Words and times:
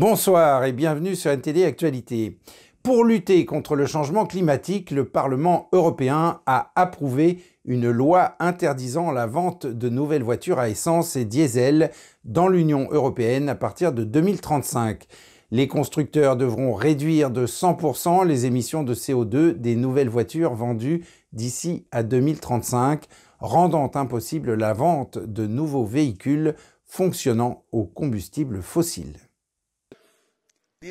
Bonsoir 0.00 0.64
et 0.64 0.72
bienvenue 0.72 1.14
sur 1.14 1.30
NTD 1.30 1.62
Actualité. 1.62 2.38
Pour 2.82 3.04
lutter 3.04 3.44
contre 3.44 3.76
le 3.76 3.84
changement 3.84 4.24
climatique, 4.24 4.92
le 4.92 5.04
Parlement 5.04 5.68
européen 5.72 6.40
a 6.46 6.72
approuvé 6.74 7.42
une 7.66 7.90
loi 7.90 8.34
interdisant 8.38 9.10
la 9.10 9.26
vente 9.26 9.66
de 9.66 9.90
nouvelles 9.90 10.22
voitures 10.22 10.58
à 10.58 10.70
essence 10.70 11.16
et 11.16 11.26
diesel 11.26 11.90
dans 12.24 12.48
l'Union 12.48 12.88
européenne 12.90 13.50
à 13.50 13.54
partir 13.54 13.92
de 13.92 14.02
2035. 14.02 15.04
Les 15.50 15.68
constructeurs 15.68 16.38
devront 16.38 16.72
réduire 16.72 17.30
de 17.30 17.44
100% 17.44 18.26
les 18.26 18.46
émissions 18.46 18.84
de 18.84 18.94
CO2 18.94 19.52
des 19.52 19.76
nouvelles 19.76 20.08
voitures 20.08 20.54
vendues 20.54 21.04
d'ici 21.34 21.84
à 21.92 22.02
2035, 22.02 23.04
rendant 23.38 23.90
impossible 23.94 24.54
la 24.54 24.72
vente 24.72 25.18
de 25.18 25.46
nouveaux 25.46 25.84
véhicules 25.84 26.54
fonctionnant 26.86 27.64
au 27.70 27.84
combustible 27.84 28.62
fossile. 28.62 29.29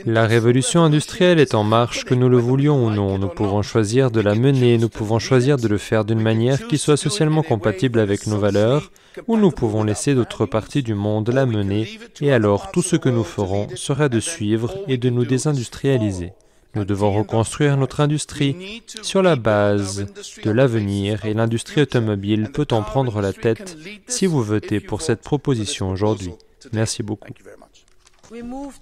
La 0.05 0.27
révolution 0.27 0.83
industrielle 0.83 1.39
est 1.39 1.55
en 1.55 1.63
marche, 1.63 2.05
que 2.05 2.13
nous 2.13 2.29
le 2.29 2.37
voulions 2.37 2.85
ou 2.85 2.91
non. 2.91 3.17
Nous 3.17 3.27
pouvons 3.27 3.63
choisir 3.63 4.11
de 4.11 4.21
la 4.21 4.35
mener, 4.35 4.77
nous 4.77 4.87
pouvons 4.87 5.17
choisir 5.17 5.57
de 5.57 5.67
le 5.67 5.79
faire 5.79 6.05
d'une 6.05 6.21
manière 6.21 6.67
qui 6.67 6.77
soit 6.77 6.95
socialement 6.95 7.41
compatible 7.41 7.99
avec 7.99 8.27
nos 8.27 8.37
valeurs, 8.37 8.91
ou 9.27 9.35
nous 9.35 9.49
pouvons 9.49 9.83
laisser 9.83 10.13
d'autres 10.13 10.45
parties 10.45 10.83
du 10.83 10.93
monde 10.93 11.29
la 11.29 11.47
mener, 11.47 11.89
et 12.21 12.31
alors 12.31 12.69
tout 12.69 12.83
ce 12.83 12.97
que 12.97 13.09
nous 13.09 13.23
ferons 13.23 13.67
sera 13.73 14.09
de 14.09 14.19
suivre 14.19 14.77
et 14.87 14.97
de 14.97 15.09
nous 15.09 15.25
désindustrialiser. 15.25 16.33
Nous 16.75 16.85
devons 16.85 17.11
reconstruire 17.11 17.75
notre 17.75 17.99
industrie 17.99 18.83
sur 19.01 19.23
la 19.23 19.37
base 19.37 20.05
de 20.43 20.51
l'avenir 20.51 21.25
et 21.25 21.33
l'industrie 21.33 21.81
automobile 21.81 22.51
peut 22.53 22.67
en 22.69 22.83
prendre 22.83 23.21
la 23.21 23.33
tête 23.33 23.75
si 24.07 24.27
vous 24.27 24.43
votez 24.43 24.81
pour 24.81 25.01
cette 25.01 25.21
proposition 25.21 25.89
aujourd'hui. 25.89 26.33
Merci 26.73 27.01
beaucoup. 27.01 27.33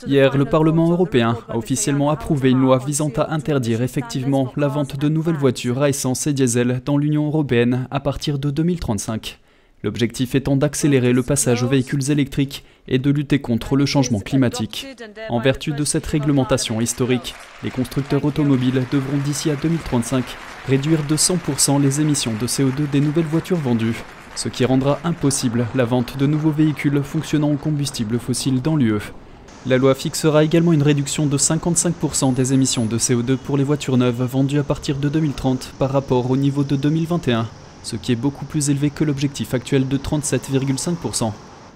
Hier, 0.05 0.37
le 0.37 0.45
Parlement 0.45 0.91
européen 0.91 1.37
a 1.47 1.57
officiellement 1.57 2.09
approuvé 2.09 2.49
une 2.49 2.59
loi 2.59 2.79
visant 2.79 3.11
à 3.15 3.33
interdire 3.33 3.81
effectivement 3.81 4.51
la 4.57 4.67
vente 4.67 4.97
de 4.97 5.07
nouvelles 5.07 5.37
voitures 5.37 5.81
à 5.81 5.89
essence 5.89 6.27
et 6.27 6.33
diesel 6.33 6.81
dans 6.83 6.97
l'Union 6.97 7.27
européenne 7.27 7.87
à 7.89 8.01
partir 8.01 8.39
de 8.39 8.49
2035. 8.49 9.39
L'objectif 9.83 10.35
étant 10.35 10.57
d'accélérer 10.57 11.13
le 11.13 11.23
passage 11.23 11.63
aux 11.63 11.67
véhicules 11.67 12.11
électriques 12.11 12.65
et 12.89 12.99
de 12.99 13.09
lutter 13.09 13.39
contre 13.39 13.77
le 13.77 13.85
changement 13.85 14.19
climatique. 14.19 14.85
En 15.29 15.39
vertu 15.39 15.71
de 15.71 15.85
cette 15.85 16.07
réglementation 16.07 16.81
historique, 16.81 17.33
les 17.63 17.69
constructeurs 17.69 18.25
automobiles 18.25 18.83
devront 18.91 19.17
d'ici 19.17 19.49
à 19.49 19.55
2035 19.55 20.25
réduire 20.67 21.03
de 21.07 21.15
100% 21.15 21.81
les 21.81 22.01
émissions 22.01 22.33
de 22.33 22.47
CO2 22.47 22.89
des 22.91 22.99
nouvelles 22.99 23.23
voitures 23.23 23.57
vendues, 23.57 24.03
ce 24.35 24.49
qui 24.49 24.65
rendra 24.65 24.99
impossible 25.05 25.67
la 25.73 25.85
vente 25.85 26.17
de 26.17 26.27
nouveaux 26.27 26.51
véhicules 26.51 27.01
fonctionnant 27.01 27.51
au 27.51 27.57
combustible 27.57 28.19
fossile 28.19 28.61
dans 28.61 28.75
l'UE. 28.75 29.13
La 29.67 29.77
loi 29.77 29.95
fixera 29.95 30.45
également 30.45 30.71
une 30.71 30.81
réduction 30.81 31.25
de 31.25 31.37
55% 31.37 32.33
des 32.33 32.53
émissions 32.53 32.85
de 32.85 32.97
CO2 32.97 33.35
pour 33.35 33.57
les 33.57 33.65
voitures 33.65 33.97
neuves 33.97 34.23
vendues 34.23 34.59
à 34.59 34.63
partir 34.63 34.95
de 34.95 35.09
2030 35.09 35.73
par 35.77 35.91
rapport 35.91 36.31
au 36.31 36.37
niveau 36.37 36.63
de 36.63 36.77
2021, 36.77 37.45
ce 37.83 37.97
qui 37.97 38.13
est 38.13 38.15
beaucoup 38.15 38.45
plus 38.45 38.69
élevé 38.69 38.91
que 38.91 39.03
l'objectif 39.03 39.53
actuel 39.53 39.85
de 39.89 39.97
37,5%. 39.97 41.33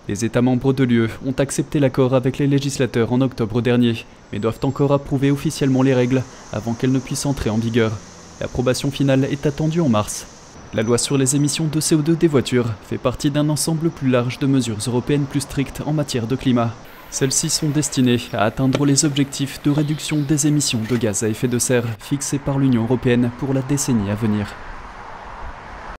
Les 0.08 0.24
États 0.24 0.42
membres 0.42 0.72
de 0.72 0.86
l'UE 0.86 1.10
ont 1.26 1.34
accepté 1.38 1.82
l'accord 1.82 2.14
avec 2.14 2.38
les 2.38 2.48
législateurs 2.48 3.12
en 3.12 3.20
octobre 3.20 3.62
dernier, 3.62 4.06
mais 4.32 4.40
doivent 4.40 4.60
encore 4.64 4.94
approuver 4.94 5.30
officiellement 5.30 5.82
les 5.82 5.94
règles 5.94 6.24
avant 6.54 6.72
qu'elles 6.72 6.94
ne 6.94 7.00
puissent 7.00 7.26
entrer 7.26 7.50
en 7.50 7.58
vigueur. 7.58 7.92
L'approbation 8.40 8.90
finale 8.90 9.26
est 9.26 9.46
attendue 9.46 9.82
en 9.82 9.90
mars. 9.90 10.28
La 10.74 10.84
loi 10.84 10.98
sur 10.98 11.18
les 11.18 11.36
émissions 11.36 11.68
de 11.68 11.82
CO2 11.82 12.18
des 12.18 12.30
voitures 12.30 12.72
fait 12.88 12.98
partie 12.98 13.32
d'un 13.32 13.50
ensemble 13.50 13.90
plus 13.90 14.10
large 14.10 14.40
de 14.40 14.48
mesures 14.48 14.80
européennes 14.88 15.26
plus 15.30 15.42
strictes 15.42 15.82
en 15.86 15.92
matière 15.92 16.26
de 16.26 16.38
climat. 16.38 16.74
Celles-ci 17.12 17.50
sont 17.50 17.68
destinées 17.68 18.22
à 18.32 18.46
atteindre 18.46 18.86
les 18.86 19.04
objectifs 19.04 19.62
de 19.64 19.70
réduction 19.70 20.22
des 20.22 20.48
émissions 20.48 20.80
de 20.90 20.96
gaz 20.96 21.24
à 21.24 21.28
effet 21.28 21.50
de 21.50 21.60
serre 21.60 21.86
fixés 22.00 22.40
par 22.40 22.58
l'Union 22.58 22.84
européenne 22.84 23.32
pour 23.38 23.54
la 23.54 23.62
décennie 23.62 24.10
à 24.10 24.16
venir. 24.16 24.56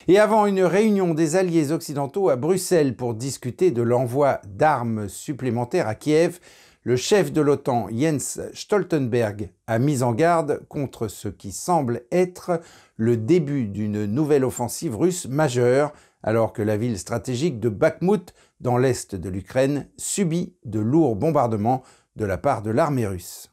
Et 0.08 0.18
avant 0.18 0.46
une 0.46 0.62
réunion 0.62 1.12
des 1.12 1.36
alliés 1.36 1.70
occidentaux 1.70 2.30
à 2.30 2.36
Bruxelles 2.36 2.96
pour 2.96 3.12
discuter 3.12 3.70
de 3.70 3.82
l'envoi 3.82 4.40
d'armes 4.48 5.06
supplémentaires 5.06 5.86
à 5.86 5.94
Kiev, 5.94 6.40
le 6.82 6.96
chef 6.96 7.30
de 7.30 7.42
l'OTAN 7.42 7.88
Jens 7.92 8.40
Stoltenberg 8.54 9.50
a 9.66 9.78
mis 9.78 10.02
en 10.02 10.12
garde 10.12 10.62
contre 10.68 11.08
ce 11.08 11.28
qui 11.28 11.52
semble 11.52 12.02
être 12.10 12.62
le 12.96 13.18
début 13.18 13.66
d'une 13.66 14.06
nouvelle 14.06 14.46
offensive 14.46 14.96
russe 14.96 15.28
majeure 15.28 15.92
alors 16.22 16.52
que 16.52 16.62
la 16.62 16.76
ville 16.76 16.98
stratégique 16.98 17.60
de 17.60 17.68
Bakhmut 17.68 18.34
dans 18.62 18.78
l'est 18.78 19.14
de 19.14 19.28
l'Ukraine, 19.28 19.88
subit 19.98 20.56
de 20.64 20.80
lourds 20.80 21.16
bombardements 21.16 21.82
de 22.16 22.24
la 22.24 22.38
part 22.38 22.62
de 22.62 22.70
l'armée 22.70 23.06
russe. 23.06 23.51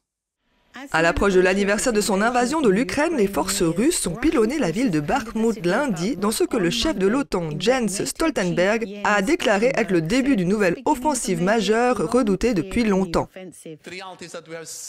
À 0.92 1.02
l'approche 1.02 1.34
de 1.34 1.40
l'anniversaire 1.40 1.94
de 1.94 2.02
son 2.02 2.22
invasion 2.22 2.62
de 2.62 2.70
l'Ukraine, 2.70 3.18
les 3.18 3.28
forces 3.28 3.62
russes 3.62 4.06
ont 4.08 4.16
pilonné 4.16 4.60
la 4.60 4.72
ville 4.72 4.92
de 4.92 5.00
Bakhmut 5.00 5.66
lundi 5.66 6.16
dans 6.16 6.32
ce 6.32 6.44
que 6.44 6.58
le 6.58 6.70
chef 6.70 6.98
de 6.98 7.08
l'OTAN, 7.08 7.50
Jens 7.60 8.06
Stoltenberg, 8.06 8.88
a 9.04 9.22
déclaré 9.22 9.72
être 9.76 9.92
le 9.92 10.02
début 10.02 10.36
d'une 10.36 10.50
nouvelle 10.50 10.78
offensive 10.86 11.42
majeure 11.42 12.12
redoutée 12.12 12.54
depuis 12.54 12.84
longtemps. 12.84 13.30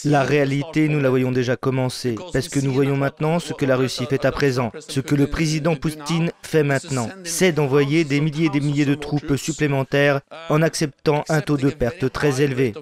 La 0.05 0.23
réalité, 0.23 0.89
nous 0.89 1.01
la 1.01 1.11
voyons 1.11 1.33
déjà 1.33 1.57
commencer, 1.57 2.15
parce 2.33 2.49
que 2.49 2.61
nous 2.61 2.73
voyons 2.73 2.97
maintenant 2.97 3.39
ce 3.39 3.53
que 3.53 3.65
la 3.65 3.77
Russie 3.77 4.07
fait 4.07 4.25
à 4.25 4.33
présent, 4.33 4.73
ce 4.79 5.01
que 5.01 5.15
le 5.15 5.27
président 5.27 5.77
Poutine 5.77 6.31
fait 6.43 6.63
maintenant, 6.63 7.09
c'est 7.25 7.53
d'envoyer 7.53 8.05
des 8.05 8.21
milliers 8.21 8.47
et 8.47 8.51
des 8.51 8.61
milliers 8.61 8.87
de 8.87 8.95
troupes 8.95 9.37
supplémentaires 9.37 10.21
en 10.49 10.63
acceptant 10.63 11.25
un 11.29 11.41
taux 11.41 11.57
de 11.57 11.71
perte 11.71 12.11
très 12.13 12.43
élevé. 12.43 12.75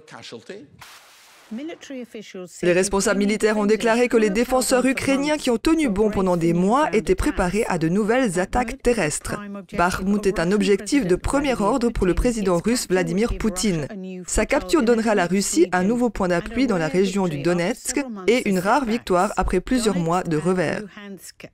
Les 2.62 2.72
responsables 2.72 3.19
militaires 3.19 3.56
ont 3.56 3.64
déclaré 3.64 4.09
que 4.09 4.16
les 4.16 4.28
défenseurs 4.28 4.84
ukrainiens 4.84 5.38
qui 5.38 5.50
ont 5.50 5.56
tenu 5.56 5.88
bon 5.88 6.10
pendant 6.10 6.36
des 6.36 6.53
mois 6.53 6.88
étaient 6.92 7.14
préparés 7.14 7.64
à 7.69 7.78
de 7.78 7.88
nouvelles 7.88 8.38
attaques 8.38 8.82
terrestres. 8.82 9.41
Bakhmut 9.76 10.26
est 10.26 10.41
un 10.41 10.53
objectif 10.53 11.06
de 11.06 11.16
premier 11.16 11.54
ordre 11.54 11.88
pour 11.91 12.06
le 12.06 12.14
président 12.14 12.58
russe 12.58 12.87
Vladimir 12.88 13.38
Poutine. 13.38 13.87
Sa 14.26 14.44
capture 14.44 14.82
donnera 14.82 15.12
à 15.12 15.14
la 15.14 15.26
Russie 15.26 15.69
un 15.72 15.84
nouveau 15.84 16.10
point 16.10 16.28
d'appui 16.28 16.66
dans 16.66 16.76
la 16.76 16.88
région 16.88 17.28
du 17.28 17.38
Donetsk 17.38 18.04
et 18.26 18.48
une 18.48 18.58
rare 18.58 18.84
victoire 18.84 19.32
après 19.37 19.60
plusieurs 19.60 19.98
mois 19.98 20.22
de 20.22 20.37
revers. 20.37 20.82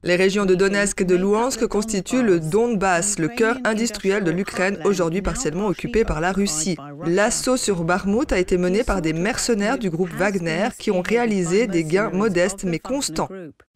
Les 0.02 0.16
régions 0.16 0.44
de 0.44 0.54
Donetsk 0.56 1.02
et 1.02 1.04
de 1.04 1.14
Luhansk 1.14 1.66
constituent 1.66 2.22
le 2.22 2.40
Donbass, 2.40 3.18
le 3.18 3.28
cœur 3.28 3.58
industriel 3.64 4.24
de 4.24 4.32
l'Ukraine, 4.32 4.78
aujourd'hui 4.84 5.22
partiellement 5.22 5.66
occupé 5.66 6.04
par 6.04 6.20
la 6.20 6.32
Russie. 6.32 6.76
L'assaut 7.06 7.56
sur 7.56 7.84
Bakhmut 7.84 8.32
a 8.32 8.38
été 8.38 8.58
mené 8.58 8.82
par 8.82 9.00
des 9.00 9.12
mercenaires 9.12 9.78
du 9.84 9.90
groupe 9.90 10.14
Wagner 10.14 10.68
qui 10.78 10.90
ont 10.90 11.02
réalisé 11.02 11.66
des 11.66 11.84
gains 11.84 12.08
modestes 12.08 12.64
mais 12.64 12.78
constants. 12.78 13.28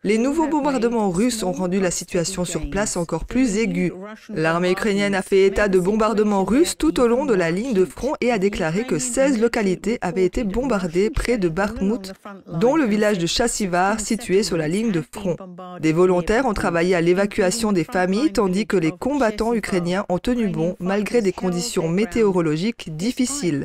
Les 0.04 0.16
nouveaux 0.16 0.47
bombardements 0.47 1.10
russes 1.10 1.42
ont 1.42 1.50
rendu 1.50 1.81
la 1.81 1.91
situation 1.91 2.44
sur 2.44 2.70
place 2.70 2.97
encore 2.97 3.25
plus 3.25 3.56
aiguë. 3.56 3.92
L'armée 4.28 4.70
ukrainienne 4.70 5.16
a 5.16 5.22
fait 5.22 5.44
état 5.44 5.66
de 5.66 5.81
bombardements 5.81 6.44
russes 6.44 6.78
tout 6.78 7.00
au 7.00 7.09
long 7.09 7.26
de 7.26 7.34
la 7.34 7.50
ligne 7.50 7.75
de 7.75 7.84
front 7.84 8.12
et 8.20 8.31
a 8.31 8.38
déclaré 8.38 8.84
que 8.84 9.00
16 9.00 9.41
localités 9.41 9.98
avaient 10.00 10.25
été 10.25 10.44
bombardées 10.44 11.10
près 11.10 11.36
de 11.36 11.48
Bakhmut, 11.48 12.14
dont 12.47 12.76
le 12.76 12.84
village 12.84 13.19
de 13.19 13.26
Chassivar 13.26 13.98
situé 13.98 14.44
sur 14.44 14.56
la 14.56 14.69
ligne 14.69 14.92
de 14.92 15.03
front. 15.03 15.34
Des 15.81 15.92
volontaires 15.92 16.47
ont 16.47 16.54
travaillé 16.54 16.94
à 16.94 17.00
l'évacuation 17.00 17.72
des 17.72 17.82
familles 17.82 18.32
tandis 18.32 18.69
que 18.69 18.76
les 18.76 18.92
combattants 18.92 19.53
ukrainiens 19.53 20.06
ont 20.09 20.20
tenu 20.20 20.47
bon 20.47 20.76
malgré 20.78 21.22
des 21.22 21.32
conditions 21.32 21.88
météorologiques 21.88 22.94
difficiles. 22.97 23.65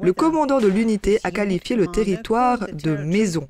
Le 0.00 0.12
commandant 0.14 0.60
de 0.60 0.68
l'unité 0.68 1.20
a 1.24 1.30
qualifié 1.30 1.76
le 1.76 1.88
territoire 1.88 2.68
de 2.72 2.96
maison. 2.96 3.46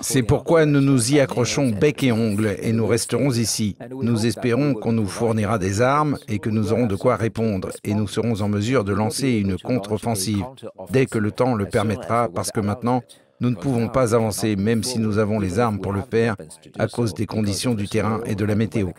C'est 0.00 0.22
pourquoi 0.22 0.64
nous 0.66 0.80
nous 0.80 1.12
y 1.12 1.20
accrochons 1.20 1.70
bec 1.70 2.02
et 2.02 2.12
ongle 2.12 2.56
et 2.60 2.72
nous 2.72 2.86
resterons 2.86 3.30
ici. 3.32 3.76
Nous 3.90 4.26
espérons 4.26 4.74
qu'on 4.74 4.92
nous 4.92 5.06
fournira 5.06 5.58
des 5.58 5.80
armes 5.80 6.18
et 6.28 6.38
que 6.38 6.50
nous 6.50 6.72
aurons 6.72 6.86
de 6.86 6.96
quoi 6.96 7.16
répondre. 7.16 7.70
Et 7.82 7.94
nous 7.94 8.06
serons 8.06 8.40
en 8.40 8.48
mesure 8.48 8.84
de 8.84 8.92
lancer 8.92 9.30
une 9.32 9.58
contre-offensive 9.58 10.44
dès 10.90 11.06
que 11.06 11.18
le 11.18 11.32
temps 11.32 11.54
le 11.54 11.66
permettra 11.66 12.28
parce 12.28 12.50
que 12.50 12.60
maintenant, 12.60 13.02
nous 13.40 13.50
ne 13.50 13.56
pouvons 13.56 13.88
pas 13.88 14.14
avancer 14.14 14.56
même 14.56 14.82
si 14.82 14.98
nous 14.98 15.18
avons 15.18 15.40
les 15.40 15.58
armes 15.58 15.80
pour 15.80 15.92
le 15.92 16.02
faire 16.02 16.36
à 16.78 16.86
cause 16.86 17.14
des 17.14 17.26
conditions 17.26 17.74
du 17.74 17.88
terrain 17.88 18.20
et 18.26 18.34
de 18.34 18.44
la 18.44 18.54
météo. 18.54 18.90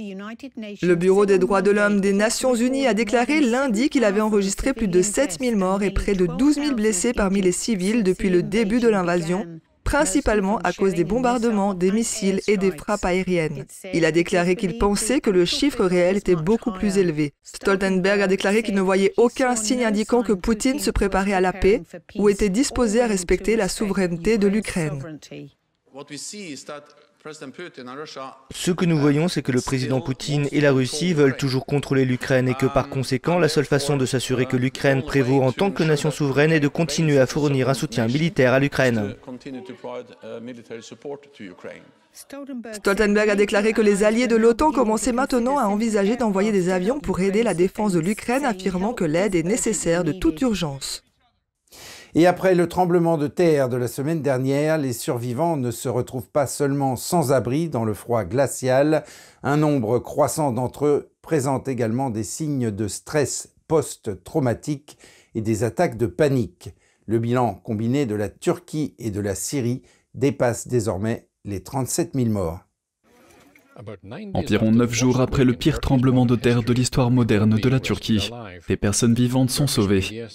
Le 0.00 0.94
Bureau 0.94 1.26
des 1.26 1.38
droits 1.38 1.62
de 1.62 1.70
l'homme 1.70 2.00
des 2.00 2.12
Nations 2.12 2.54
Unies 2.54 2.86
a 2.86 2.94
déclaré 2.94 3.40
lundi 3.40 3.88
qu'il 3.88 4.04
avait 4.04 4.20
enregistré 4.20 4.72
plus 4.72 4.86
de 4.86 5.02
7000 5.02 5.56
morts 5.56 5.82
et 5.82 5.90
près 5.90 6.14
de 6.14 6.26
12 6.26 6.54
000 6.54 6.74
blessés 6.74 7.12
parmi 7.12 7.40
les 7.40 7.52
civils 7.52 8.04
depuis 8.04 8.30
le 8.30 8.42
début 8.42 8.78
de 8.78 8.88
l'invasion, 8.88 9.46
principalement 9.82 10.58
à 10.58 10.72
cause 10.72 10.94
des 10.94 11.04
bombardements, 11.04 11.74
des 11.74 11.90
missiles 11.90 12.40
et 12.46 12.56
des 12.56 12.70
frappes 12.70 13.04
aériennes. 13.04 13.64
Il 13.92 14.04
a 14.04 14.12
déclaré 14.12 14.54
qu'il 14.54 14.78
pensait 14.78 15.20
que 15.20 15.30
le 15.30 15.44
chiffre 15.44 15.84
réel 15.84 16.16
était 16.16 16.36
beaucoup 16.36 16.72
plus 16.72 16.98
élevé. 16.98 17.32
Stoltenberg 17.42 18.20
a 18.20 18.26
déclaré 18.28 18.62
qu'il 18.62 18.74
ne 18.74 18.80
voyait 18.80 19.14
aucun 19.16 19.56
signe 19.56 19.84
indiquant 19.84 20.22
que 20.22 20.32
Poutine 20.32 20.78
se 20.78 20.90
préparait 20.90 21.32
à 21.32 21.40
la 21.40 21.52
paix 21.52 21.82
ou 22.16 22.28
était 22.28 22.50
disposé 22.50 23.00
à 23.00 23.06
respecter 23.06 23.56
la 23.56 23.68
souveraineté 23.68 24.38
de 24.38 24.46
l'Ukraine. 24.46 25.18
Ce 27.32 28.70
que 28.70 28.84
nous 28.84 28.98
voyons, 28.98 29.28
c'est 29.28 29.42
que 29.42 29.52
le 29.52 29.60
président 29.60 30.00
Poutine 30.00 30.48
et 30.52 30.60
la 30.60 30.72
Russie 30.72 31.14
veulent 31.14 31.36
toujours 31.36 31.66
contrôler 31.66 32.04
l'Ukraine 32.04 32.48
et 32.48 32.54
que 32.54 32.66
par 32.66 32.88
conséquent, 32.88 33.38
la 33.38 33.48
seule 33.48 33.64
façon 33.64 33.96
de 33.96 34.06
s'assurer 34.06 34.46
que 34.46 34.56
l'Ukraine 34.56 35.02
prévaut 35.02 35.42
en 35.42 35.52
tant 35.52 35.70
que 35.70 35.82
nation 35.82 36.10
souveraine 36.10 36.52
est 36.52 36.60
de 36.60 36.68
continuer 36.68 37.18
à 37.18 37.26
fournir 37.26 37.68
un 37.68 37.74
soutien 37.74 38.06
militaire 38.06 38.52
à 38.52 38.58
l'Ukraine. 38.58 39.14
Stoltenberg 42.72 43.30
a 43.30 43.36
déclaré 43.36 43.72
que 43.72 43.82
les 43.82 44.02
alliés 44.04 44.26
de 44.26 44.36
l'OTAN 44.36 44.72
commençaient 44.72 45.12
maintenant 45.12 45.58
à 45.58 45.64
envisager 45.64 46.16
d'envoyer 46.16 46.52
des 46.52 46.70
avions 46.70 47.00
pour 47.00 47.20
aider 47.20 47.42
la 47.42 47.54
défense 47.54 47.92
de 47.92 48.00
l'Ukraine, 48.00 48.44
affirmant 48.44 48.94
que 48.94 49.04
l'aide 49.04 49.34
est 49.34 49.42
nécessaire 49.42 50.04
de 50.04 50.12
toute 50.12 50.40
urgence. 50.40 51.04
Et 52.18 52.26
après 52.26 52.56
le 52.56 52.68
tremblement 52.68 53.16
de 53.16 53.28
terre 53.28 53.68
de 53.68 53.76
la 53.76 53.86
semaine 53.86 54.22
dernière, 54.22 54.76
les 54.76 54.92
survivants 54.92 55.56
ne 55.56 55.70
se 55.70 55.88
retrouvent 55.88 56.30
pas 56.30 56.48
seulement 56.48 56.96
sans 56.96 57.30
abri 57.30 57.68
dans 57.68 57.84
le 57.84 57.94
froid 57.94 58.24
glacial, 58.24 59.04
un 59.44 59.56
nombre 59.56 60.00
croissant 60.00 60.50
d'entre 60.50 60.86
eux 60.86 61.12
présente 61.22 61.68
également 61.68 62.10
des 62.10 62.24
signes 62.24 62.72
de 62.72 62.88
stress 62.88 63.54
post-traumatique 63.68 64.98
et 65.36 65.42
des 65.42 65.62
attaques 65.62 65.96
de 65.96 66.06
panique. 66.06 66.74
Le 67.06 67.20
bilan 67.20 67.54
combiné 67.54 68.04
de 68.04 68.16
la 68.16 68.28
Turquie 68.28 68.96
et 68.98 69.12
de 69.12 69.20
la 69.20 69.36
Syrie 69.36 69.82
dépasse 70.14 70.66
désormais 70.66 71.28
les 71.44 71.62
37 71.62 72.14
000 72.16 72.30
morts. 72.30 72.67
Environ 74.34 74.72
neuf 74.72 74.92
jours 74.92 75.20
après 75.20 75.44
le 75.44 75.52
pire 75.52 75.80
tremblement 75.80 76.26
de 76.26 76.34
terre 76.34 76.62
de 76.62 76.72
l'histoire 76.72 77.10
moderne 77.10 77.56
de 77.56 77.68
la 77.68 77.78
Turquie, 77.78 78.30
des 78.68 78.76
personnes 78.76 79.14
vivantes 79.14 79.50
sont 79.50 79.68
sauvées. 79.68 80.26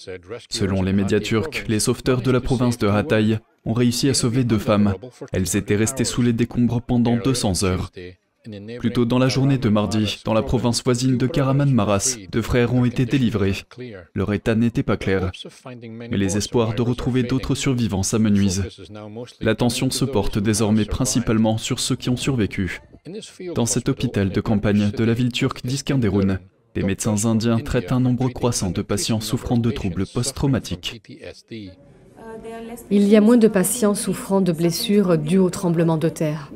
Selon 0.50 0.81
les 0.81 0.94
médias 0.94 1.19
turcs, 1.19 1.66
les 1.68 1.80
sauveteurs 1.80 2.22
de 2.22 2.31
la 2.31 2.40
province 2.40 2.78
de 2.78 2.88
Hatay 2.88 3.40
ont 3.66 3.74
réussi 3.74 4.10
à 4.10 4.13
sauver 4.13 4.44
deux 4.44 4.60
femmes. 4.60 4.95
Elles 5.34 5.57
étaient 5.57 5.75
restées 5.75 6.06
sous 6.06 6.22
les 6.22 6.34
décombres 6.34 6.81
pendant 6.81 7.18
200 7.18 7.63
heures. 7.63 7.92
Plus 8.80 8.92
tôt 8.92 9.06
dans 9.06 9.19
la 9.19 9.30
journée 9.30 9.57
de 9.57 9.69
mardi, 9.69 10.19
dans 10.25 10.34
la 10.34 10.42
province 10.42 10.84
voisine 10.84 11.18
de 11.18 11.28
Karaman-Maras, 11.28 12.18
deux 12.30 12.42
frères 12.42 12.74
ont 12.74 12.84
été 12.84 13.06
délivrés. 13.06 13.56
Leur 14.13 14.34
état 14.34 14.56
n'était 14.56 14.84
pas 14.84 14.98
clair, 14.98 15.31
mais 15.81 16.18
les 16.18 16.36
espoirs 16.36 16.75
de 16.75 16.81
retrouver 16.81 17.24
d'autres 17.24 17.56
survivants 17.56 18.04
s'amenuisent. 18.04 18.66
L'attention 19.40 19.90
se 19.92 20.04
porte 20.04 20.40
désormais 20.40 20.86
principalement 20.86 21.57
sur 21.57 21.80
ceux 21.80 21.95
qui 21.95 22.10
ont 22.10 22.18
survécu. 22.18 22.81
Dans 23.56 23.66
cet 23.66 23.88
hôpital 23.88 24.30
de 24.30 24.42
campagne 24.42 24.92
de 24.92 25.04
la 25.04 25.13
ville 25.13 25.31
turque 25.31 25.66
d'Iskenderun, 25.66 26.40
les 26.75 26.84
médecins 26.84 27.25
indiens 27.25 27.60
traitent 27.60 27.92
un 27.92 28.00
nombre 28.00 28.30
croissant 28.30 28.72
de 28.72 28.81
patients 28.81 29.22
souffrant 29.22 29.57
de 29.57 29.72
troubles 29.72 30.06
post-traumatiques. 30.06 31.01
Il 32.90 33.07
y 33.07 33.16
a 33.16 33.22
moins 33.22 33.38
de 33.38 33.48
patients 33.48 33.95
souffrant 33.95 34.42
de 34.42 34.51
blessures 34.51 35.18
dues 35.18 35.38
au 35.38 35.50
tremblement 35.50 35.98
de 35.98 36.10
terre. 36.10 36.51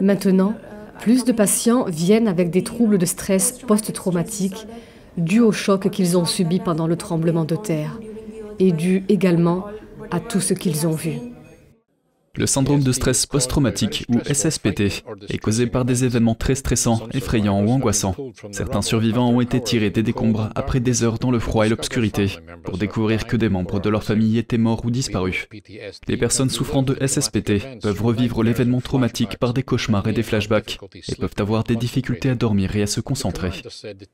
Maintenant, 0.00 0.54
plus 1.00 1.24
de 1.24 1.32
patients 1.32 1.84
viennent 1.84 2.28
avec 2.28 2.50
des 2.50 2.62
troubles 2.62 2.98
de 2.98 3.06
stress 3.06 3.52
post-traumatique 3.52 4.66
dus 5.16 5.40
au 5.40 5.52
choc 5.52 5.88
qu'ils 5.90 6.16
ont 6.18 6.24
subi 6.24 6.58
pendant 6.60 6.86
le 6.86 6.96
tremblement 6.96 7.44
de 7.44 7.56
terre 7.56 7.98
et 8.58 8.72
dus 8.72 9.04
également 9.08 9.66
à 10.10 10.20
tout 10.20 10.40
ce 10.40 10.54
qu'ils 10.54 10.86
ont 10.86 10.92
vu. 10.92 11.33
Le 12.36 12.46
syndrome 12.46 12.82
de 12.82 12.90
stress 12.90 13.26
post-traumatique, 13.26 14.04
ou 14.08 14.18
SSPT, 14.20 15.04
est 15.28 15.38
causé 15.38 15.68
par 15.68 15.84
des 15.84 16.04
événements 16.04 16.34
très 16.34 16.56
stressants, 16.56 17.06
effrayants 17.12 17.62
ou 17.62 17.70
angoissants. 17.70 18.16
Certains 18.50 18.82
survivants 18.82 19.30
ont 19.30 19.40
été 19.40 19.60
tirés 19.60 19.90
des 19.90 20.02
décombres 20.02 20.50
après 20.56 20.80
des 20.80 21.04
heures 21.04 21.20
dans 21.20 21.30
le 21.30 21.38
froid 21.38 21.64
et 21.64 21.68
l'obscurité, 21.68 22.32
pour 22.64 22.76
découvrir 22.76 23.26
que 23.26 23.36
des 23.36 23.48
membres 23.48 23.78
de 23.78 23.88
leur 23.88 24.02
famille 24.02 24.36
étaient 24.38 24.58
morts 24.58 24.84
ou 24.84 24.90
disparus. 24.90 25.46
Les 26.08 26.16
personnes 26.16 26.50
souffrant 26.50 26.82
de 26.82 26.96
SSPT 27.06 27.80
peuvent 27.80 28.02
revivre 28.02 28.42
l'événement 28.42 28.80
traumatique 28.80 29.38
par 29.38 29.54
des 29.54 29.62
cauchemars 29.62 30.08
et 30.08 30.12
des 30.12 30.24
flashbacks, 30.24 30.80
et 31.08 31.14
peuvent 31.14 31.36
avoir 31.38 31.62
des 31.62 31.76
difficultés 31.76 32.30
à 32.30 32.34
dormir 32.34 32.74
et 32.74 32.82
à 32.82 32.88
se 32.88 33.00
concentrer. 33.00 33.50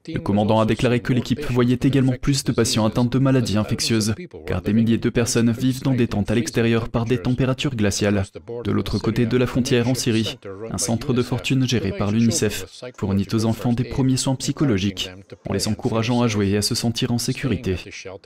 Le 0.06 0.20
commandant 0.20 0.60
a 0.60 0.66
déclaré 0.66 1.00
que 1.00 1.14
l'équipe 1.14 1.50
voyait 1.50 1.78
également 1.82 2.16
plus 2.20 2.44
de 2.44 2.52
patients 2.52 2.84
atteints 2.84 3.04
de 3.06 3.18
maladies 3.18 3.56
infectieuses, 3.56 4.14
car 4.46 4.60
des 4.60 4.74
milliers 4.74 4.98
de 4.98 5.08
personnes 5.08 5.52
vivent 5.52 5.82
dans 5.82 5.94
des 5.94 6.08
tentes 6.08 6.30
à 6.30 6.34
l'extérieur 6.34 6.90
par 6.90 7.06
des 7.06 7.18
températures 7.18 7.74
glaciales 7.74 8.09
de 8.10 8.70
l'autre 8.70 8.98
côté 8.98 9.26
de 9.26 9.36
la 9.36 9.46
frontière 9.46 9.88
en 9.88 9.94
Syrie, 9.94 10.38
un 10.70 10.78
centre 10.78 11.12
de 11.12 11.22
fortune 11.22 11.66
géré 11.66 11.92
par 11.92 12.10
l'UNICEF 12.10 12.82
fournit 12.96 13.26
aux 13.32 13.44
enfants 13.44 13.72
des 13.72 13.84
premiers 13.84 14.16
soins 14.16 14.34
psychologiques, 14.34 15.10
en 15.48 15.52
les 15.52 15.68
encourageant 15.68 16.22
à 16.22 16.28
jouer 16.28 16.50
et 16.50 16.56
à 16.56 16.62
se 16.62 16.74
sentir 16.74 17.12
en 17.12 17.18
sécurité. 17.18 17.76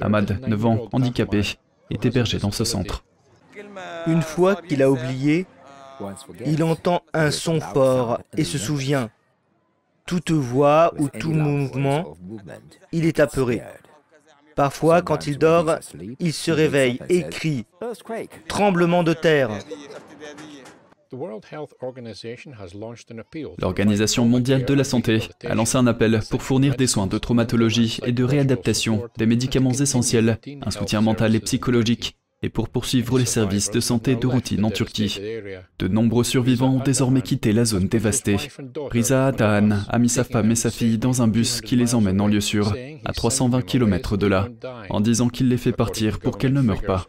Ahmad, 0.01 0.41
9 0.47 0.67
ans, 0.67 0.89
handicapé, 0.93 1.43
est 1.91 2.07
hébergé 2.07 2.39
dans 2.39 2.51
ce 2.51 2.65
centre. 2.65 3.05
Une 4.07 4.23
fois 4.23 4.57
qu'il 4.57 4.83
a 4.83 4.91
oublié, 4.91 5.47
il 6.47 6.63
entend 6.63 7.03
un 7.13 7.31
son 7.31 7.61
fort 7.61 8.21
et 8.37 8.45
se 8.45 8.59
souvient. 8.59 9.11
Toute 10.07 10.33
voix 10.33 10.93
ou 10.99 11.09
tout 11.09 11.33
mouvement, 11.33 12.17
il 12.93 13.07
est 13.07 13.21
apeuré. 13.21 13.63
Parfois, 14.57 15.03
quand 15.03 15.27
il 15.27 15.39
dort, 15.39 15.79
il 16.21 16.33
se 16.33 16.51
réveille 16.51 16.99
et 17.09 17.25
crie 17.25 17.67
«Tremblement 18.49 19.03
de 19.03 19.13
terre!» 19.13 19.51
L'Organisation 23.59 24.25
mondiale 24.25 24.65
de 24.65 24.75
la 24.75 24.85
santé 24.85 25.21
a 25.45 25.55
lancé 25.55 25.77
un 25.77 25.87
appel 25.87 26.21
pour 26.31 26.43
fournir 26.43 26.75
des 26.77 26.87
soins 26.87 27.07
de 27.07 27.19
traumatologie 27.19 28.01
et 28.05 28.13
de 28.13 28.25
réadaptation, 28.25 29.09
des 29.17 29.27
médicaments 29.27 29.73
essentiels, 29.73 30.39
un 30.63 30.71
soutien 30.71 31.01
mental 31.01 31.35
et 31.35 31.41
psychologique 31.41 32.17
et 32.45 32.51
pour 32.51 32.69
poursuivre 32.69 33.19
les 33.19 33.25
services 33.25 33.71
de 33.71 33.81
santé 33.81 34.17
de 34.17 34.27
routine 34.27 34.67
en 34.67 34.71
Turquie. 34.71 35.19
De 35.79 35.89
nombreux 35.89 36.25
survivants 36.25 36.75
ont 36.75 36.83
désormais 36.83 37.23
quitté 37.23 37.55
la 37.55 37.65
zone 37.65 37.89
dévastée. 37.89 38.37
Riza 38.91 39.29
Atahan 39.29 39.71
a 39.89 39.99
mis 39.99 40.11
sa 40.11 40.25
femme 40.25 40.51
et 40.51 40.55
sa 40.55 40.71
fille 40.71 40.99
dans 40.99 41.23
un 41.23 41.27
bus 41.27 41.63
qui 41.63 41.75
les 41.75 41.95
emmène 41.95 42.21
en 42.21 42.27
lieu 42.27 42.43
sûr, 42.43 42.75
à 43.07 43.15
320 43.15 43.63
km 43.63 44.19
de 44.19 44.27
là, 44.27 44.49
en 44.91 45.01
disant 45.01 45.31
qu'il 45.31 45.49
les 45.49 45.57
fait 45.57 45.73
partir 45.73 46.19
pour 46.19 46.37
qu'elles 46.37 46.53
ne 46.53 46.61
meurent 46.61 46.83
pas. 46.83 47.07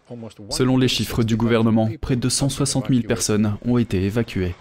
Selon 0.50 0.78
les 0.78 0.88
chiffres 0.88 1.24
du 1.24 1.36
gouvernement, 1.36 1.90
près 2.00 2.16
de 2.16 2.30
160 2.30 2.88
000 2.88 3.02
personnes 3.02 3.58
ont 3.66 3.78
été 3.78 4.02
évacuées. 4.04 4.56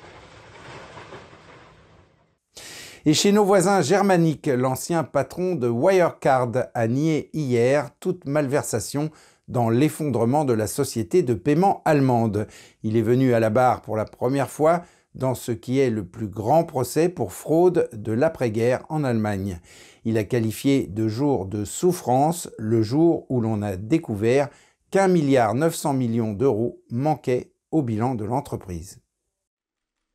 Et 3.06 3.12
chez 3.12 3.32
nos 3.32 3.44
voisins 3.44 3.82
germaniques, 3.82 4.46
l'ancien 4.46 5.04
patron 5.04 5.56
de 5.56 5.68
Wirecard 5.68 6.52
a 6.72 6.88
nié 6.88 7.28
hier 7.34 7.90
toute 8.00 8.24
malversation 8.24 9.10
dans 9.48 9.68
l'effondrement 9.68 10.44
de 10.44 10.52
la 10.52 10.66
société 10.66 11.22
de 11.22 11.34
paiement 11.34 11.82
allemande. 11.84 12.46
Il 12.82 12.96
est 12.96 13.02
venu 13.02 13.34
à 13.34 13.40
la 13.40 13.50
barre 13.50 13.82
pour 13.82 13.96
la 13.96 14.04
première 14.04 14.50
fois 14.50 14.82
dans 15.14 15.34
ce 15.34 15.52
qui 15.52 15.78
est 15.78 15.90
le 15.90 16.04
plus 16.04 16.28
grand 16.28 16.64
procès 16.64 17.08
pour 17.08 17.32
fraude 17.32 17.88
de 17.92 18.12
l'après-guerre 18.12 18.84
en 18.88 19.04
Allemagne. 19.04 19.60
Il 20.04 20.18
a 20.18 20.24
qualifié 20.24 20.86
de 20.86 21.08
jour 21.08 21.46
de 21.46 21.64
souffrance 21.64 22.50
le 22.58 22.82
jour 22.82 23.26
où 23.28 23.40
l'on 23.40 23.62
a 23.62 23.76
découvert 23.76 24.48
qu'un 24.90 25.08
milliard 25.08 25.54
900 25.54 25.94
millions 25.94 26.32
d'euros 26.32 26.82
manquaient 26.90 27.52
au 27.70 27.82
bilan 27.82 28.14
de 28.14 28.24
l'entreprise. 28.24 29.03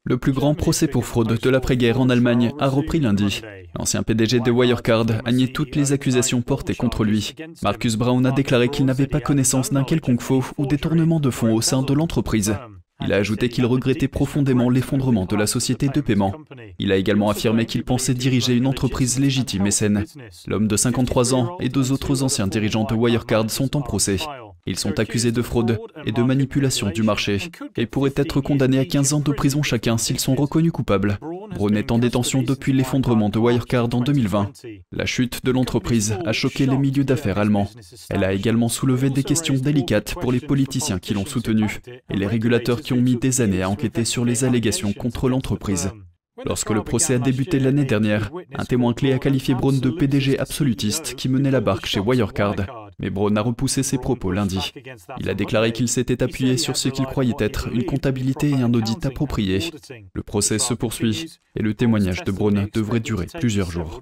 Le 0.10 0.18
plus 0.18 0.32
grand 0.32 0.56
procès 0.56 0.88
pour 0.88 1.06
fraude 1.06 1.38
de 1.40 1.50
l'après-guerre 1.52 2.02
en 2.02 2.10
Allemagne 2.10 2.52
a 2.58 2.68
repris 2.68 3.00
lundi. 3.00 3.42
L'ancien 3.78 4.02
PDG 4.02 4.40
de 4.40 4.50
Wirecard 4.50 5.06
a 5.24 5.32
nié 5.32 5.52
toutes 5.52 5.76
les 5.76 5.94
accusations 5.94 6.42
portées 6.42 6.74
contre 6.74 7.04
lui. 7.04 7.36
Marcus 7.62 7.96
Brown 7.96 8.26
a 8.26 8.32
déclaré 8.32 8.70
qu'il 8.70 8.86
n'avait 8.86 9.06
pas 9.06 9.20
connaissance 9.20 9.70
d'un 9.70 9.84
quelconque 9.84 10.24
faux 10.24 10.44
ou 10.58 10.66
détournement 10.66 11.20
de 11.20 11.30
fonds 11.30 11.54
au 11.54 11.62
sein 11.62 11.84
de 11.84 11.94
l'entreprise. 11.94 12.56
Il 13.06 13.14
a 13.14 13.18
ajouté 13.18 13.50
qu'il 13.50 13.68
regrettait 13.68 14.08
profondément 14.08 14.72
l'effondrement 14.72 15.28
de 15.28 15.36
la 15.36 15.46
société 15.46 15.90
de 15.90 16.02
paiement. 16.02 16.34
Il 16.80 16.92
a 16.92 16.98
également 16.98 17.30
affirmé 17.30 17.68
qu'il 17.68 17.84
pensait 17.84 18.16
diriger 18.16 18.56
une 18.56 18.66
entreprise 18.66 19.20
légitime 19.20 19.68
et 19.68 19.72
saine. 19.72 20.06
L'homme 20.48 20.68
de 20.68 20.76
53 20.76 21.36
ans 21.36 21.56
et 21.60 21.70
deux 21.70 21.92
autres 21.92 22.24
anciens 22.24 22.48
dirigeants 22.48 22.84
de 22.84 22.96
Wirecard 22.96 23.52
sont 23.52 23.78
en 23.78 23.82
procès. 23.82 24.18
Ils 24.66 24.78
sont 24.78 25.00
accusés 25.00 25.32
de 25.32 25.42
fraude 25.42 25.80
et 26.06 26.12
de 26.12 26.22
manipulation 26.22 26.90
du 26.90 27.04
marché 27.04 27.50
et 27.76 27.86
pourraient 27.86 28.14
être 28.16 28.42
condamnés 28.42 28.80
à 28.80 28.86
15 28.86 29.14
ans 29.14 29.20
de 29.20 29.32
prison 29.32 29.64
chacun 29.64 29.98
s'ils 29.98 30.20
sont 30.20 30.36
reconnus 30.36 30.72
coupables. 30.72 31.18
Brown 31.56 31.76
est 31.76 31.92
en 31.92 32.00
détention 32.00 32.44
depuis 32.44 32.74
l'effondrement 32.74 33.30
de 33.30 33.40
Wirecard 33.40 33.90
en 33.94 34.02
2020. 34.02 34.52
La 34.92 35.06
chute 35.06 35.44
de 35.44 35.52
l'entreprise 35.52 36.18
a 36.26 36.34
choqué 36.34 36.66
les 36.66 36.78
milieux 36.78 37.04
d'affaires 37.04 37.40
allemands. 37.40 37.70
Elle 38.10 38.24
a 38.24 38.34
également 38.34 38.70
soulevé 38.70 39.10
des 39.10 39.24
questions 39.24 39.56
délicates 39.56 40.16
pour 40.16 40.32
les 40.32 40.40
politiciens 40.40 41.00
qui 41.00 41.14
l'ont 41.14 41.26
soutenu 41.26 41.80
et 42.10 42.18
les 42.18 42.28
régulateurs 42.28 42.82
qui 42.82 42.94
ont 42.94 43.02
mis 43.02 43.16
des 43.16 43.42
années 43.42 43.64
à 43.64 43.70
enquêter 43.70 44.06
sur 44.06 44.26
les 44.26 44.44
allégations 44.44 44.94
contre 44.94 45.30
l'entreprise. 45.30 45.92
Lorsque 46.46 46.70
le 46.70 46.84
procès 46.84 47.16
a 47.16 47.20
débuté 47.20 47.60
l'année 47.60 47.86
dernière, 47.86 48.32
un 48.56 48.66
témoin 48.66 48.94
clé 48.94 49.12
a 49.12 49.20
qualifié 49.20 49.56
Brown 49.56 49.80
de 49.80 49.90
PDG 49.90 50.40
absolutiste 50.40 51.16
qui 51.16 51.28
menait 51.28 51.52
la 51.52 51.60
barque 51.60 51.86
chez 51.86 52.00
Wirecard. 52.00 52.56
Mais 53.00 53.10
Brown 53.10 53.38
a 53.38 53.42
repoussé 53.42 53.84
ses 53.84 53.98
propos 53.98 54.32
lundi. 54.32 54.74
Il 55.20 55.30
a 55.30 55.34
déclaré 55.34 55.72
qu'il 55.72 55.88
s'était 55.88 56.22
appuyé 56.22 56.58
sur 56.58 56.76
ce 56.76 56.90
qu'il 56.90 57.06
croyait 57.06 57.34
être 57.40 57.70
une 57.72 57.86
comptabilité 57.86 58.50
et 58.50 58.56
un 58.56 58.74
audit 58.74 59.06
approprié. 59.06 59.72
Le 60.14 60.24
procès 60.24 60.60
se 60.60 60.74
poursuit 60.74 61.40
et 61.56 61.62
le 61.62 61.74
témoignage 61.74 62.24
de 62.24 62.32
Brown 62.32 62.68
devrait 62.74 63.00
durer 63.00 63.28
plusieurs 63.40 63.72
jours. 63.72 64.02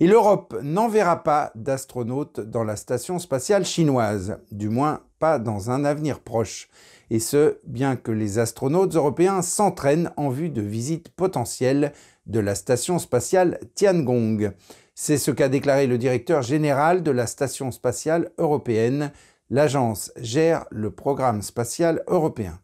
Et 0.00 0.06
l'Europe 0.06 0.58
n'enverra 0.62 1.22
pas 1.22 1.52
d'astronautes 1.54 2.40
dans 2.40 2.64
la 2.64 2.76
station 2.76 3.18
spatiale 3.18 3.64
chinoise, 3.64 4.38
du 4.50 4.68
moins 4.68 5.02
pas 5.18 5.38
dans 5.38 5.70
un 5.70 5.84
avenir 5.84 6.20
proche. 6.20 6.68
et 7.10 7.20
ce, 7.20 7.58
bien 7.66 7.94
que 7.94 8.10
les 8.10 8.38
astronautes 8.38 8.96
européens 8.96 9.42
s'entraînent 9.42 10.10
en 10.16 10.28
vue 10.30 10.50
de 10.50 10.62
visites 10.62 11.10
potentielles 11.10 11.92
de 12.26 12.40
la 12.40 12.54
station 12.54 12.98
spatiale 12.98 13.60
Tiangong. 13.74 14.52
C'est 14.94 15.18
ce 15.18 15.30
qu'a 15.30 15.48
déclaré 15.48 15.86
le 15.86 15.98
directeur 15.98 16.42
général 16.42 17.02
de 17.02 17.10
la 17.10 17.26
station 17.26 17.70
spatiale 17.70 18.30
européenne. 18.38 19.12
L'agence 19.50 20.12
gère 20.16 20.66
le 20.70 20.90
programme 20.90 21.42
spatial 21.42 22.02
européen. 22.06 22.61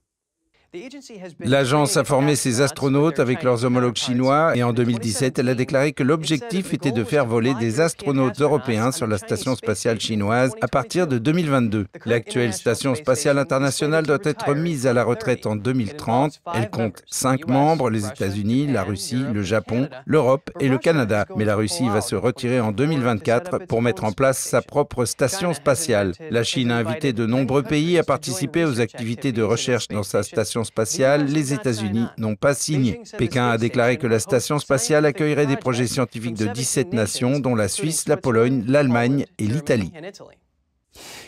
L'agence 1.40 1.96
a 1.96 2.04
formé 2.04 2.36
ses 2.36 2.60
astronautes 2.60 3.20
avec 3.20 3.42
leurs 3.42 3.64
homologues 3.64 3.96
chinois 3.96 4.54
et 4.54 4.62
en 4.62 4.74
2017, 4.74 5.38
elle 5.38 5.48
a 5.48 5.54
déclaré 5.54 5.92
que 5.92 6.02
l'objectif 6.02 6.74
était 6.74 6.92
de 6.92 7.04
faire 7.04 7.24
voler 7.24 7.54
des 7.54 7.80
astronautes 7.80 8.38
européens 8.38 8.92
sur 8.92 9.06
la 9.06 9.16
station 9.16 9.56
spatiale 9.56 9.98
chinoise 9.98 10.52
à 10.60 10.68
partir 10.68 11.06
de 11.06 11.16
2022. 11.16 11.86
L'actuelle 12.04 12.52
station 12.52 12.94
spatiale 12.94 13.38
internationale 13.38 14.04
doit 14.04 14.18
être 14.24 14.54
mise 14.54 14.86
à 14.86 14.92
la 14.92 15.04
retraite 15.04 15.46
en 15.46 15.56
2030. 15.56 16.42
Elle 16.54 16.68
compte 16.68 17.02
cinq 17.06 17.48
membres, 17.48 17.88
les 17.88 18.06
États-Unis, 18.06 18.66
la 18.66 18.82
Russie, 18.82 19.24
le 19.32 19.42
Japon, 19.42 19.88
l'Europe 20.04 20.50
et 20.60 20.68
le 20.68 20.76
Canada. 20.76 21.24
Mais 21.36 21.46
la 21.46 21.56
Russie 21.56 21.88
va 21.88 22.02
se 22.02 22.14
retirer 22.14 22.60
en 22.60 22.72
2024 22.72 23.64
pour 23.66 23.80
mettre 23.80 24.04
en 24.04 24.12
place 24.12 24.38
sa 24.38 24.60
propre 24.60 25.06
station 25.06 25.54
spatiale. 25.54 26.12
La 26.30 26.44
Chine 26.44 26.70
a 26.70 26.76
invité 26.76 27.14
de 27.14 27.24
nombreux 27.24 27.62
pays 27.62 27.96
à 27.98 28.02
participer 28.02 28.66
aux 28.66 28.82
activités 28.82 29.32
de 29.32 29.42
recherche 29.42 29.88
dans 29.88 30.02
sa 30.02 30.22
station 30.22 30.57
spatiale, 30.64 31.26
les 31.26 31.52
États-Unis 31.52 32.06
n'ont 32.16 32.36
pas 32.36 32.54
signé. 32.54 33.00
Pékin 33.16 33.48
a 33.48 33.58
déclaré 33.58 33.96
que 33.96 34.06
la 34.06 34.18
station 34.18 34.58
spatiale 34.58 35.06
accueillerait 35.06 35.46
des 35.46 35.56
projets 35.56 35.86
scientifiques 35.86 36.36
de 36.38 36.46
17 36.46 36.92
nations, 36.92 37.38
dont 37.38 37.54
la 37.54 37.68
Suisse, 37.68 38.08
la 38.08 38.16
Pologne, 38.16 38.64
l'Allemagne 38.66 39.26
et 39.38 39.44
l'Italie. 39.44 39.92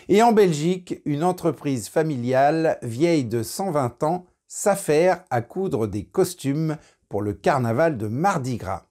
Et 0.09 0.21
en 0.21 0.31
Belgique, 0.31 1.01
une 1.05 1.23
entreprise 1.23 1.87
familiale 1.87 2.77
vieille 2.81 3.25
de 3.25 3.43
120 3.43 4.03
ans 4.03 4.25
s'affaire 4.47 5.23
à 5.29 5.41
coudre 5.41 5.87
des 5.87 6.03
costumes 6.03 6.77
pour 7.07 7.21
le 7.21 7.33
carnaval 7.33 7.97
de 7.97 8.07
Mardi 8.07 8.57
Gras. 8.57 8.85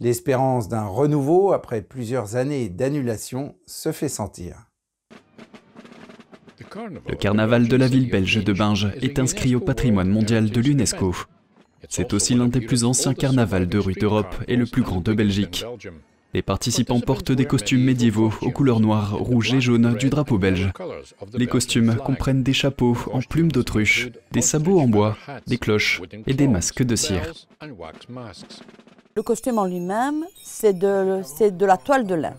L'espérance 0.00 0.68
d'un 0.68 0.86
renouveau 0.86 1.52
après 1.52 1.80
plusieurs 1.80 2.36
années 2.36 2.68
d'annulation 2.68 3.54
se 3.66 3.92
fait 3.92 4.08
sentir. 4.08 4.65
Le 7.08 7.16
carnaval 7.16 7.68
de 7.68 7.76
la 7.76 7.86
ville 7.86 8.10
belge 8.10 8.42
de 8.42 8.52
Binge 8.52 8.88
est 9.00 9.18
inscrit 9.18 9.54
au 9.54 9.60
patrimoine 9.60 10.08
mondial 10.08 10.50
de 10.50 10.60
l'UNESCO. 10.60 11.14
C'est 11.88 12.12
aussi 12.12 12.34
l'un 12.34 12.48
des 12.48 12.60
plus 12.60 12.84
anciens 12.84 13.14
carnavals 13.14 13.68
de 13.68 13.78
rue 13.78 13.94
d'Europe 13.94 14.34
et 14.48 14.56
le 14.56 14.66
plus 14.66 14.82
grand 14.82 15.00
de 15.00 15.12
Belgique. 15.12 15.64
Les 16.34 16.42
participants 16.42 17.00
portent 17.00 17.32
des 17.32 17.46
costumes 17.46 17.82
médiévaux 17.82 18.32
aux 18.42 18.50
couleurs 18.50 18.80
noires, 18.80 19.16
rouges 19.16 19.54
et 19.54 19.60
jaunes 19.60 19.94
du 19.94 20.10
drapeau 20.10 20.36
belge. 20.38 20.70
Les 21.32 21.46
costumes 21.46 21.96
comprennent 21.96 22.42
des 22.42 22.52
chapeaux 22.52 22.96
en 23.12 23.20
plumes 23.20 23.50
d'autruche, 23.50 24.10
des 24.32 24.42
sabots 24.42 24.80
en 24.80 24.88
bois, 24.88 25.16
des 25.46 25.56
cloches 25.56 26.02
et 26.26 26.34
des 26.34 26.48
masques 26.48 26.82
de 26.82 26.96
cire. 26.96 27.32
Le 29.14 29.22
costume 29.22 29.58
en 29.58 29.64
lui-même, 29.64 30.26
c'est 30.42 30.78
de, 30.78 31.22
de 31.48 31.66
la 31.66 31.78
toile 31.78 32.06
de 32.06 32.14
lin. 32.14 32.34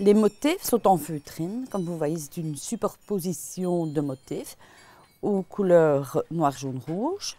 Les 0.00 0.14
motifs 0.14 0.62
sont 0.62 0.88
en 0.88 0.96
feutrine. 0.96 1.66
Comme 1.70 1.84
vous 1.84 1.96
voyez, 1.96 2.16
c'est 2.18 2.38
une 2.38 2.56
superposition 2.56 3.86
de 3.86 4.00
motifs 4.00 4.56
aux 5.22 5.42
couleurs 5.42 6.22
noir, 6.30 6.50
jaune, 6.50 6.80
rouge. 6.86 7.36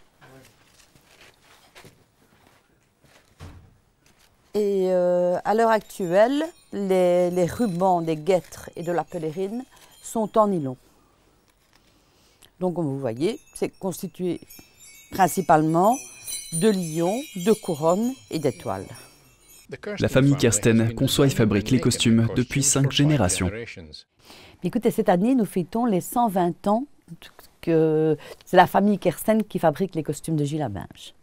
Et 4.53 4.87
euh, 4.89 5.37
à 5.43 5.53
l'heure 5.53 5.69
actuelle, 5.69 6.45
les, 6.71 7.45
rubans 7.45 8.01
des 8.01 8.15
guêtres 8.15 8.69
et 8.77 8.83
de 8.83 8.91
la 8.93 9.03
pèlerine 9.03 9.65
sont 10.01 10.37
en 10.37 10.47
nylon. 10.47 10.77
Donc, 12.61 12.75
comme 12.75 12.85
vous 12.85 12.99
voyez, 12.99 13.37
c'est 13.53 13.67
constitué 13.67 14.39
principalement 15.11 15.97
de 16.53 16.69
lions, 16.69 17.19
de 17.35 17.51
couronnes 17.51 18.13
et 18.31 18.39
d'étoiles. 18.39 18.87
La 19.99 20.07
famille 20.07 20.35
Kersten 20.35 20.93
conçoit 20.93 21.27
et 21.27 21.29
fabrique 21.29 21.71
les 21.71 21.79
costumes 21.79 22.27
depuis 22.35 22.63
cinq 22.63 22.91
générations. 22.91 23.49
Écoutez, 24.63 24.91
cette 24.91 25.09
année, 25.09 25.35
nous 25.35 25.45
fêtons 25.45 25.85
les 25.85 26.01
120 26.01 26.67
ans 26.67 26.85
que 27.61 28.17
c'est 28.45 28.57
la 28.57 28.67
famille 28.67 28.99
Kersten 28.99 29.43
qui 29.43 29.59
fabrique 29.59 29.95
les 29.95 30.03
costumes 30.03 30.35
de 30.35 30.45
Gilles 30.45 30.61
Abinge. 30.61 31.13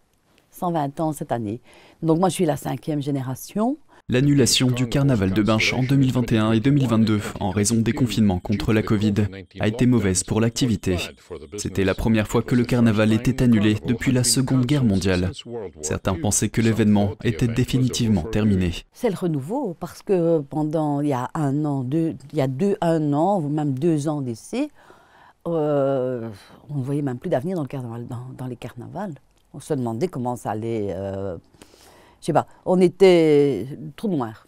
120 0.51 1.01
ans 1.01 1.13
cette 1.13 1.33
année. 1.33 1.61
Donc 2.03 2.19
moi, 2.19 2.29
je 2.29 2.35
suis 2.35 2.45
la 2.45 2.57
cinquième 2.57 3.01
génération. 3.01 3.77
L'annulation 4.13 4.67
du 4.67 4.89
carnaval 4.89 5.33
de 5.33 5.43
Binche 5.43 5.73
en 5.73 5.83
2021 5.83 6.53
et 6.53 6.61
2022 6.61 7.21
en 7.41 7.51
raison 7.51 7.77
des 7.77 7.95
confinements 7.95 8.41
contre 8.41 8.75
la 8.75 8.83
Covid 8.83 9.15
a 9.59 9.69
été 9.69 9.87
mauvaise 9.87 10.23
pour 10.23 10.41
l'activité. 10.41 10.99
C'était 11.57 11.85
la 11.85 11.95
première 11.95 12.29
fois 12.29 12.43
que 12.43 12.55
le 12.55 12.65
carnaval 12.65 13.13
était 13.15 13.43
annulé 13.43 13.79
depuis 13.87 14.13
la 14.13 14.23
Seconde 14.23 14.67
Guerre 14.67 14.85
mondiale. 14.85 15.31
Certains 15.81 16.15
pensaient 16.15 16.51
que 16.51 16.61
l'événement 16.61 17.13
était 17.25 17.47
définitivement 17.47 18.23
terminé. 18.23 18.73
C'est 18.93 19.09
le 19.09 19.17
renouveau 19.17 19.75
parce 19.81 20.03
que 20.03 20.41
pendant 20.41 21.01
il 21.01 21.09
y 21.09 21.15
a 21.15 21.31
un 21.35 21.65
an, 21.65 21.83
deux, 21.83 22.15
il 22.33 22.39
y 22.39 22.43
a 22.43 22.49
deux, 22.49 22.77
un 22.83 23.15
an, 23.15 23.41
ou 23.41 23.49
même 23.49 23.79
deux 23.79 24.09
ans 24.09 24.21
d'ici, 24.21 24.69
euh, 25.47 26.29
on 26.69 26.75
ne 26.79 26.83
voyait 26.83 27.03
même 27.03 27.19
plus 27.19 27.31
d'avenir 27.31 27.57
dans, 27.57 27.63
le 27.63 27.69
carnaval, 27.69 28.07
les 28.51 28.57
carnavals. 28.57 29.15
On 29.55 29.61
se 29.61 29.73
demandait 29.73 30.09
comment 30.09 30.37
ça 30.37 30.51
allait. 30.51 30.89
Euh, 30.91 31.39
je 32.23 32.27
sais 32.27 32.33
pas, 32.33 32.47
on 32.65 32.81
était 32.81 33.67
tout 33.97 34.09
noir. 34.09 34.47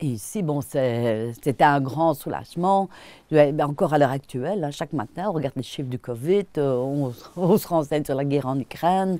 Et 0.00 0.06
ici, 0.06 0.44
bon, 0.44 0.60
c'était 0.60 1.64
un 1.64 1.80
grand 1.80 2.14
soulagement. 2.14 2.88
Ben, 3.32 3.60
encore 3.62 3.92
à 3.92 3.98
l'heure 3.98 4.12
actuelle, 4.12 4.62
hein, 4.62 4.70
chaque 4.70 4.92
matin, 4.92 5.24
on 5.28 5.32
regarde 5.32 5.56
les 5.56 5.64
chiffres 5.64 5.88
du 5.88 5.98
Covid, 5.98 6.46
euh, 6.58 6.76
on, 6.76 7.12
se 7.58 7.66
renseigne 7.68 8.04
sur 8.04 8.14
la 8.14 8.24
guerre 8.24 8.46
en 8.46 8.58
Ukraine. 8.58 9.18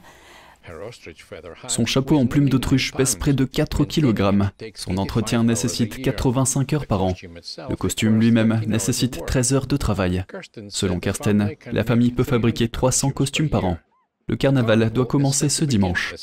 Son 1.66 1.86
chapeau 1.86 2.16
en 2.18 2.26
plume 2.26 2.48
d'autruche 2.48 2.92
pèse 2.92 3.16
près 3.16 3.32
de 3.32 3.44
4 3.44 3.84
kg. 3.86 4.50
Son 4.74 4.98
entretien 4.98 5.42
nécessite 5.42 6.00
85 6.00 6.72
heures 6.74 6.86
par 6.86 7.02
an. 7.02 7.14
Le 7.68 7.74
costume 7.74 8.20
lui-même 8.20 8.60
nécessite 8.66 9.24
13 9.26 9.54
heures 9.54 9.66
de 9.66 9.76
travail. 9.76 10.24
Selon 10.68 11.00
Kirsten, 11.00 11.52
la 11.72 11.84
famille 11.84 12.12
peut 12.12 12.22
fabriquer 12.22 12.68
300 12.68 13.10
costumes 13.10 13.48
par 13.48 13.64
an. 13.64 13.78
Le 14.28 14.36
carnaval 14.36 14.90
doit 14.92 15.06
commencer 15.06 15.48
ce 15.48 15.64
dimanche. 15.64 16.14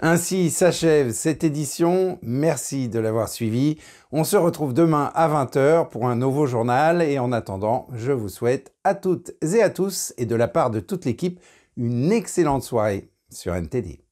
Ainsi 0.00 0.50
s'achève 0.50 1.12
cette 1.12 1.44
édition. 1.44 2.18
Merci 2.22 2.88
de 2.88 2.98
l'avoir 2.98 3.28
suivi. 3.28 3.78
On 4.12 4.24
se 4.24 4.36
retrouve 4.36 4.74
demain 4.74 5.10
à 5.14 5.28
20h 5.28 5.88
pour 5.88 6.08
un 6.08 6.16
nouveau 6.16 6.46
journal 6.46 7.02
et 7.02 7.18
en 7.18 7.32
attendant, 7.32 7.88
je 7.94 8.12
vous 8.12 8.28
souhaite 8.28 8.72
à 8.84 8.94
toutes 8.94 9.32
et 9.42 9.62
à 9.62 9.70
tous 9.70 10.12
et 10.18 10.26
de 10.26 10.36
la 10.36 10.48
part 10.48 10.70
de 10.70 10.80
toute 10.80 11.04
l'équipe 11.04 11.40
une 11.76 12.12
excellente 12.12 12.62
soirée 12.62 13.10
sur 13.30 13.54
NTD. 13.54 14.03